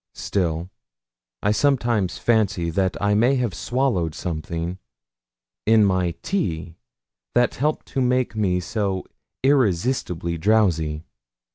[0.15, 0.71] Still
[1.43, 4.79] I sometimes fancy that I may have swallowed something
[5.67, 6.75] in my tea
[7.35, 9.05] that helped to make me so
[9.43, 11.03] irresistibly drowsy.